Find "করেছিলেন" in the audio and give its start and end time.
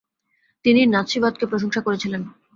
1.81-2.21